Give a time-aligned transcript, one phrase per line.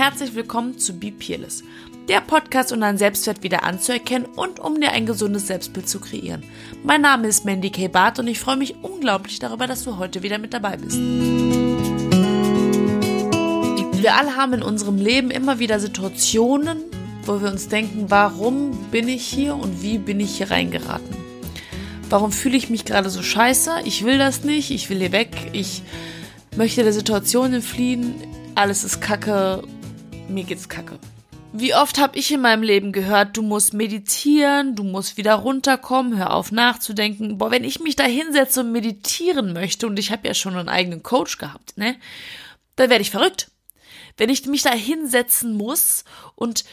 [0.00, 1.62] herzlich willkommen zu Be Peerless,
[2.08, 6.42] der Podcast, um deinen Selbstwert wieder anzuerkennen und um dir ein gesundes Selbstbild zu kreieren.
[6.82, 7.88] Mein Name ist Mandy K.
[7.88, 10.96] Barth und ich freue mich unglaublich darüber, dass du heute wieder mit dabei bist.
[13.98, 16.78] Wir alle haben in unserem Leben immer wieder Situationen,
[17.26, 21.14] wo wir uns denken, warum bin ich hier und wie bin ich hier reingeraten?
[22.08, 23.82] Warum fühle ich mich gerade so scheiße?
[23.84, 25.82] Ich will das nicht, ich will hier weg, ich
[26.56, 28.14] möchte der Situation entfliehen,
[28.54, 29.62] alles ist kacke,
[30.30, 30.98] mir geht's kacke.
[31.52, 36.16] Wie oft habe ich in meinem Leben gehört, du musst meditieren, du musst wieder runterkommen,
[36.16, 37.38] hör auf nachzudenken.
[37.38, 40.68] Boah, wenn ich mich da hinsetze und meditieren möchte, und ich habe ja schon einen
[40.68, 41.96] eigenen Coach gehabt, ne,
[42.76, 43.50] dann werde ich verrückt.
[44.16, 46.04] Wenn ich mich da hinsetzen muss
[46.36, 46.64] und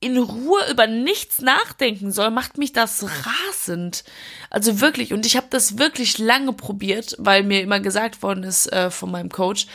[0.00, 4.04] in Ruhe über nichts nachdenken soll, macht mich das rasend.
[4.50, 5.14] Also wirklich.
[5.14, 9.10] Und ich habe das wirklich lange probiert, weil mir immer gesagt worden ist äh, von
[9.10, 9.66] meinem Coach,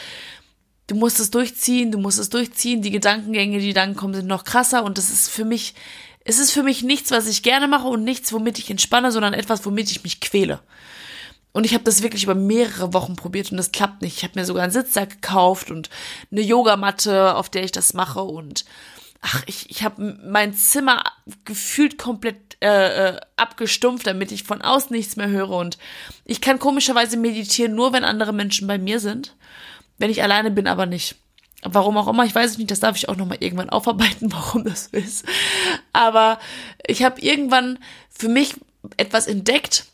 [0.91, 2.81] du musst es durchziehen, du musst es durchziehen.
[2.81, 4.84] Die Gedankengänge, die dann kommen, sind noch krasser.
[4.84, 5.73] Und das ist für mich,
[6.25, 9.33] es ist für mich nichts, was ich gerne mache und nichts, womit ich entspanne, sondern
[9.33, 10.59] etwas, womit ich mich quäle.
[11.53, 14.17] Und ich habe das wirklich über mehrere Wochen probiert und das klappt nicht.
[14.17, 15.89] Ich habe mir sogar einen Sitzsack gekauft und
[16.29, 18.65] eine Yogamatte, auf der ich das mache und
[19.21, 21.03] ach, ich, ich habe mein Zimmer
[21.45, 25.51] gefühlt komplett äh, äh, abgestumpft, damit ich von außen nichts mehr höre.
[25.51, 25.77] Und
[26.26, 29.35] ich kann komischerweise meditieren, nur wenn andere Menschen bei mir sind.
[30.02, 31.16] Wenn ich alleine bin, aber nicht.
[31.62, 34.63] Warum auch immer, ich weiß es nicht, das darf ich auch nochmal irgendwann aufarbeiten, warum
[34.63, 35.26] das so ist.
[35.94, 36.40] Aber
[36.88, 37.77] ich habe irgendwann
[38.10, 38.55] für mich
[38.98, 39.85] etwas entdeckt,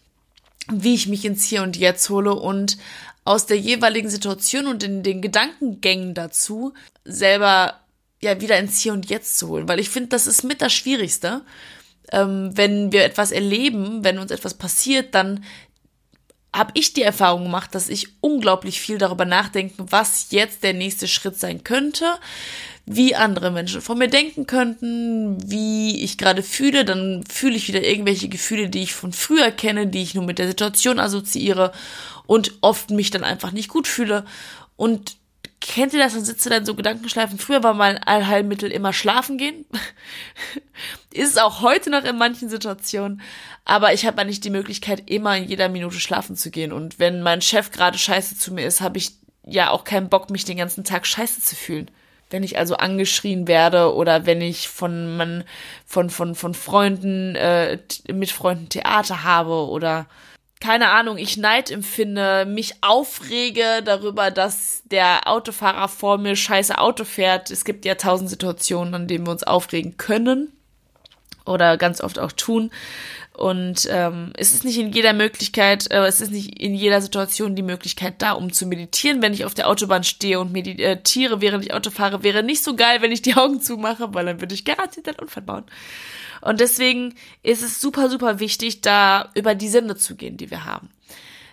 [0.71, 2.77] wie ich mich ins Hier und Jetzt hole und
[3.25, 7.81] aus der jeweiligen Situation und in den Gedankengängen dazu selber
[8.21, 10.71] ja wieder ins Hier und Jetzt zu holen, weil ich finde, das ist mit das
[10.71, 11.41] Schwierigste.
[12.13, 15.43] Ähm, wenn wir etwas erleben, wenn uns etwas passiert, dann
[16.57, 21.07] habe ich die Erfahrung gemacht, dass ich unglaublich viel darüber nachdenke, was jetzt der nächste
[21.07, 22.05] Schritt sein könnte,
[22.85, 27.83] wie andere Menschen von mir denken könnten, wie ich gerade fühle, dann fühle ich wieder
[27.83, 31.73] irgendwelche Gefühle, die ich von früher kenne, die ich nur mit der Situation assoziiere
[32.25, 34.25] und oft mich dann einfach nicht gut fühle.
[34.77, 35.17] Und
[35.67, 36.13] Kennt ihr das?
[36.13, 37.37] Dann sitzt du dann so Gedankenschleifen.
[37.37, 39.65] Früher war mein Allheilmittel immer schlafen gehen.
[41.11, 43.21] ist es auch heute noch in manchen Situationen.
[43.65, 46.71] Aber ich habe nicht die Möglichkeit, immer in jeder Minute schlafen zu gehen.
[46.71, 49.11] Und wenn mein Chef gerade scheiße zu mir ist, habe ich
[49.43, 51.91] ja auch keinen Bock, mich den ganzen Tag scheiße zu fühlen.
[52.29, 55.43] Wenn ich also angeschrien werde oder wenn ich von man,
[55.85, 57.77] von, von, von Freunden, äh,
[58.13, 60.07] mit Freunden Theater habe oder
[60.59, 67.03] keine Ahnung, ich Neid empfinde, mich aufrege darüber, dass der Autofahrer vor mir scheiße Auto
[67.03, 67.51] fährt.
[67.51, 70.56] Es gibt ja tausend Situationen, an denen wir uns aufregen können
[71.47, 72.71] oder ganz oft auch tun.
[73.33, 77.55] Und ähm, es ist nicht in jeder Möglichkeit, äh, es ist nicht in jeder Situation
[77.55, 79.21] die Möglichkeit da, um zu meditieren.
[79.21, 82.75] Wenn ich auf der Autobahn stehe und meditiere, während ich Auto fahre, wäre nicht so
[82.75, 85.65] geil, wenn ich die Augen zumache, weil dann würde ich garantiert einen Unfall bauen.
[86.41, 87.13] Und deswegen
[87.43, 90.89] ist es super, super wichtig, da über die Sinne zu gehen, die wir haben.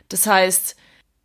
[0.09, 0.77] Das heißt,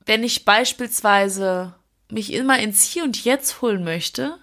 [0.06, 1.76] wenn ich beispielsweise
[2.10, 4.38] mich immer ins Hier und Jetzt holen möchte,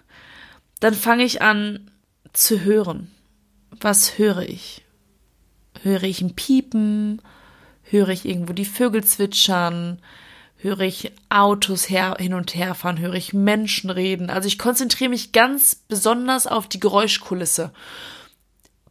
[0.79, 1.91] dann fange ich an
[2.33, 3.11] zu hören.
[3.79, 4.83] Was höre ich?
[5.81, 7.21] Höre ich ein Piepen?
[7.83, 9.99] Höre ich irgendwo die Vögel zwitschern?
[10.57, 12.99] Höre ich Autos her, hin und her fahren?
[12.99, 14.29] Höre ich Menschen reden?
[14.29, 17.71] Also ich konzentriere mich ganz besonders auf die Geräuschkulisse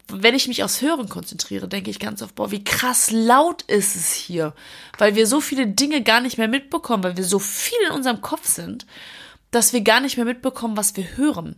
[0.08, 3.96] wenn ich mich aufs Hören konzentriere, denke ich ganz oft, boah, wie krass laut ist
[3.96, 4.54] es hier,
[4.98, 8.20] weil wir so viele Dinge gar nicht mehr mitbekommen, weil wir so viel in unserem
[8.20, 8.86] Kopf sind,
[9.50, 11.56] dass wir gar nicht mehr mitbekommen, was wir hören.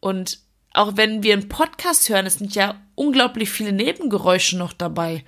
[0.00, 0.38] Und
[0.72, 5.24] auch wenn wir einen Podcast hören, es sind ja unglaublich viele Nebengeräusche noch dabei.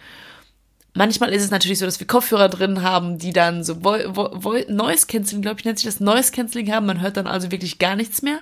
[0.94, 4.58] Manchmal ist es natürlich so, dass wir Kopfhörer drin haben, die dann so Vo Vo
[4.68, 6.86] Noise Cancelling, glaube ich, nennt sich das Noise Cancelling haben.
[6.86, 8.40] Man hört dann also wirklich gar nichts mehr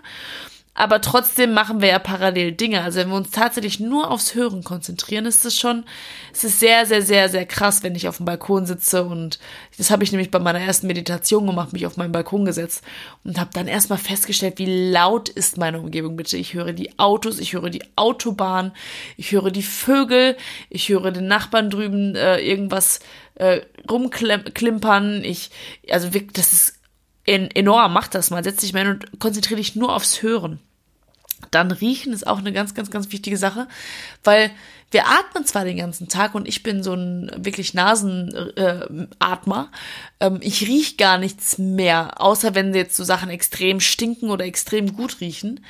[0.73, 2.83] aber trotzdem machen wir ja parallel Dinge.
[2.83, 5.85] Also wenn wir uns tatsächlich nur aufs Hören konzentrieren, ist es schon,
[6.33, 9.41] es ist sehr, sehr, sehr, sehr krass, wenn ich auf dem Balkon sitze und
[9.79, 12.84] das habe ich nämlich bei meiner ersten Meditation gemacht, mich auf meinen Balkon gesetzt
[13.25, 16.37] und habe dann erstmal festgestellt, wie laut ist meine Umgebung bitte.
[16.37, 18.73] Ich höre die Autos, ich höre die Autobahn,
[19.16, 20.37] ich höre die Vögel,
[20.69, 23.01] ich höre den Nachbarn drüben äh, irgendwas
[23.34, 25.25] äh, rumklimpern.
[25.25, 25.51] Ich,
[25.91, 26.79] also wirklich, das ist
[27.30, 30.60] enorm, mach das mal, setz dich mal hin und konzentriere dich nur aufs Hören.
[31.50, 33.66] Dann riechen ist auch eine ganz, ganz, ganz wichtige Sache,
[34.22, 34.50] weil
[34.91, 39.71] wir atmen zwar den ganzen Tag und ich bin so ein wirklich Nasenatmer.
[40.18, 44.44] Äh, ähm, ich riech gar nichts mehr, außer wenn jetzt so Sachen extrem stinken oder
[44.44, 45.60] extrem gut riechen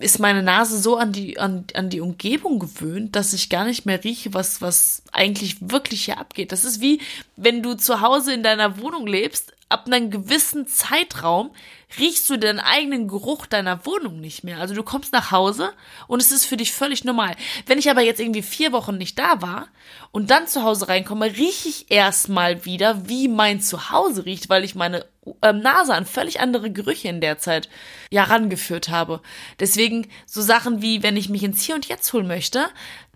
[0.00, 3.84] ist meine Nase so an die, an, an die Umgebung gewöhnt, dass ich gar nicht
[3.84, 6.52] mehr rieche, was, was eigentlich wirklich hier abgeht.
[6.52, 7.00] Das ist wie,
[7.36, 11.50] wenn du zu Hause in deiner Wohnung lebst, ab einem gewissen Zeitraum
[11.98, 14.58] riechst du den eigenen Geruch deiner Wohnung nicht mehr.
[14.58, 15.72] Also du kommst nach Hause
[16.06, 17.36] und es ist für dich völlig normal.
[17.66, 19.68] Wenn ich aber jetzt irgendwie vier Wochen nicht da war
[20.10, 24.74] und dann zu Hause reinkomme, rieche ich erstmal wieder, wie mein Zuhause riecht, weil ich
[24.74, 25.06] meine
[25.42, 27.68] ähm, Nase an völlig andere Gerüche in der Zeit
[28.10, 29.20] ja rangeführt habe.
[29.60, 32.66] Deswegen so Sachen wie, wenn ich mich ins Hier und Jetzt holen möchte,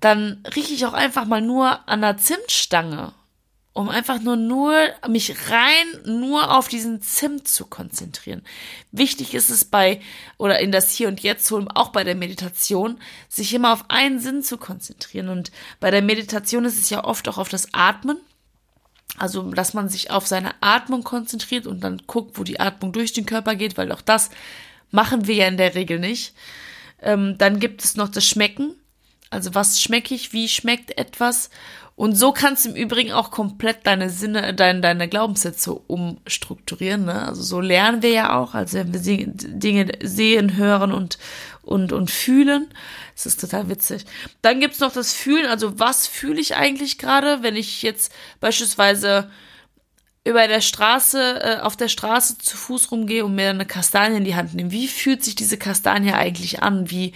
[0.00, 3.12] dann rieche ich auch einfach mal nur an der Zimtstange
[3.78, 4.74] um einfach nur, nur
[5.08, 8.42] mich rein nur auf diesen Zimt zu konzentrieren.
[8.90, 10.00] Wichtig ist es bei
[10.36, 12.98] oder in das Hier und Jetzt holen, auch bei der Meditation,
[13.28, 15.28] sich immer auf einen Sinn zu konzentrieren.
[15.28, 18.16] Und bei der Meditation ist es ja oft auch auf das Atmen.
[19.16, 23.12] Also, dass man sich auf seine Atmung konzentriert und dann guckt, wo die Atmung durch
[23.12, 24.30] den Körper geht, weil auch das
[24.90, 26.34] machen wir ja in der Regel nicht.
[27.00, 28.74] Ähm, dann gibt es noch das Schmecken.
[29.30, 30.32] Also, was schmecke ich?
[30.32, 31.50] Wie schmeckt etwas?
[31.98, 37.06] Und so kannst du im Übrigen auch komplett deine Sinne, deine, deine Glaubenssätze umstrukturieren.
[37.06, 37.26] Ne?
[37.26, 41.18] Also so lernen wir ja auch, also wenn wir Dinge sehen, hören und,
[41.62, 42.68] und, und fühlen.
[43.16, 44.06] Das ist total witzig.
[44.42, 49.28] Dann gibt's noch das Fühlen, also was fühle ich eigentlich gerade, wenn ich jetzt beispielsweise
[50.28, 54.24] über der Straße, äh, auf der Straße zu Fuß rumgehe und mir eine Kastanie in
[54.24, 54.70] die Hand nehme.
[54.70, 56.90] Wie fühlt sich diese Kastanie eigentlich an?
[56.90, 57.12] Wie,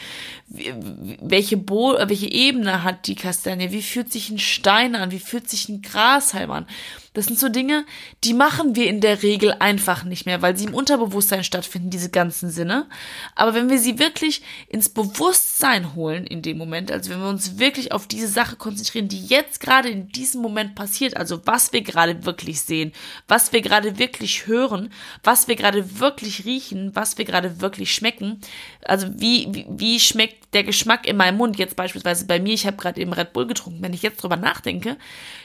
[0.48, 0.74] wie
[1.20, 3.70] welche Bo welche Ebene hat die Kastanie?
[3.70, 5.10] Wie fühlt sich ein Stein an?
[5.10, 6.66] Wie fühlt sich ein Grashalm an?
[7.14, 7.84] Das sind so Dinge,
[8.24, 12.08] die machen wir in der Regel einfach nicht mehr, weil sie im Unterbewusstsein stattfinden, diese
[12.08, 12.86] ganzen Sinne.
[13.34, 17.58] Aber wenn wir sie wirklich ins Bewusstsein holen in dem Moment, also wenn wir uns
[17.58, 21.82] wirklich auf diese Sache konzentrieren, die jetzt gerade in diesem Moment passiert, also was wir
[21.82, 22.92] gerade wirklich sehen,
[23.28, 24.90] was wir gerade wirklich hören,
[25.22, 28.40] was wir gerade wirklich riechen, was wir gerade wirklich schmecken,
[28.84, 32.66] also wie, wie, wie schmeckt der Geschmack in meinem Mund, jetzt beispielsweise bei mir, ich
[32.66, 34.96] habe gerade eben Red Bull getrunken, wenn ich jetzt drüber nachdenke,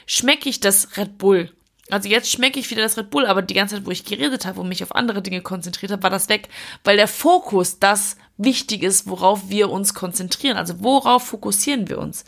[0.06, 1.50] schmecke ich das Red Bull
[1.90, 4.44] also jetzt schmecke ich wieder das Red Bull, aber die ganze Zeit, wo ich geredet
[4.44, 6.48] habe und mich auf andere Dinge konzentriert habe, war das weg,
[6.84, 10.56] weil der Fokus das wichtig ist, worauf wir uns konzentrieren.
[10.56, 12.24] Also worauf fokussieren wir uns?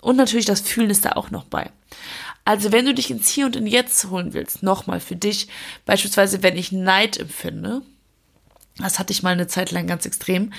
[0.00, 1.70] Und natürlich das Fühlen ist da auch noch bei.
[2.44, 5.48] Also wenn du dich ins Hier und in Jetzt holen willst, nochmal für dich,
[5.86, 7.82] beispielsweise wenn ich Neid empfinde,
[8.78, 10.52] das hatte ich mal eine Zeit lang ganz extrem.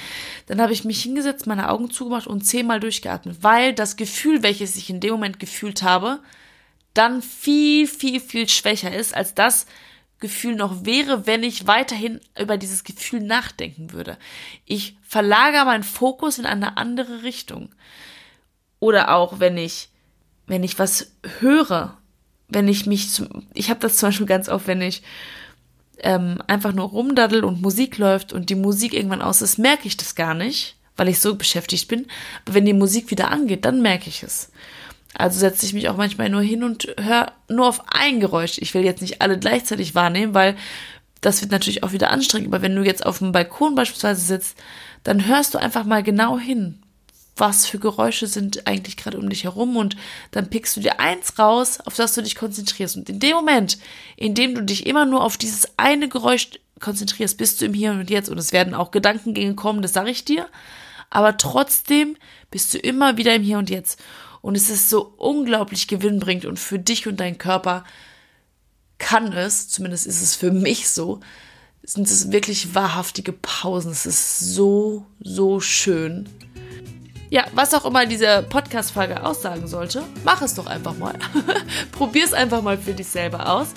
[0.48, 4.78] Dann habe ich mich hingesetzt, meine Augen zugemacht und zehnmal durchgeatmet, weil das Gefühl, welches
[4.78, 6.20] ich in dem Moment gefühlt habe,
[6.96, 9.68] dann viel, viel, viel schwächer ist, als das
[10.20, 14.18] Gefühl noch wäre, wenn ich weiterhin über dieses Gefühl nachdenken würde.
[14.66, 17.70] Ich verlagere meinen Fokus in eine andere Richtung.
[18.80, 19.90] Oder auch, wenn ich,
[20.48, 21.98] wenn ich was höre,
[22.48, 25.04] wenn ich mich, zum, ich habe das zum Beispiel ganz oft, wenn ich
[26.00, 29.98] ähm, einfach nur rumdaddel und Musik läuft und die Musik irgendwann aus ist, merke ich
[29.98, 32.08] das gar nicht, weil ich so beschäftigt bin.
[32.46, 34.52] Aber wenn die Musik wieder angeht, dann merke ich es.
[35.18, 38.58] Also setze ich mich auch manchmal nur hin und höre nur auf ein Geräusch.
[38.58, 40.56] Ich will jetzt nicht alle gleichzeitig wahrnehmen, weil
[41.22, 42.48] das wird natürlich auch wieder anstrengend.
[42.48, 44.58] Aber wenn du jetzt auf dem Balkon beispielsweise sitzt,
[45.04, 46.82] dann hörst du einfach mal genau hin,
[47.38, 49.96] was für Geräusche sind eigentlich gerade um dich herum und
[50.32, 52.98] dann pickst du dir eins raus, auf das du dich konzentrierst.
[52.98, 53.78] Und in dem Moment,
[54.18, 57.92] in dem du dich immer nur auf dieses eine Geräusch konzentrierst, bist du im Hier
[57.92, 60.48] und Jetzt und es werden auch Gedankengänge kommen, das sage ich dir.
[61.10, 62.18] Aber trotzdem
[62.52, 64.02] bist du immer wieder im Hier und Jetzt.
[64.46, 67.84] Und es ist so unglaublich gewinnbringend und für dich und deinen Körper
[69.00, 71.20] kann es, zumindest ist es für mich so,
[71.82, 73.92] sind es wirklich wahrhaftige Pausen.
[73.92, 76.30] Es ist so, so schön.
[77.32, 81.18] Ja, was auch immer diese Podcast-Folge aussagen sollte, mach es doch einfach mal.
[81.92, 83.70] Probier es einfach mal für dich selber aus.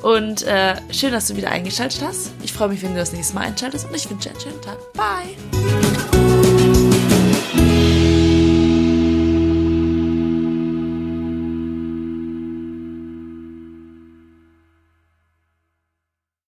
[0.00, 2.30] Und äh, schön, dass du wieder eingeschaltet hast.
[2.42, 4.62] Ich freue mich, wenn du das nächste Mal einschaltest und ich wünsche dir einen schönen
[4.62, 4.78] Tag.
[4.94, 5.83] Bye!